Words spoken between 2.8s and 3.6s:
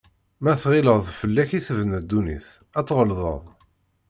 tɣelḍeḍ.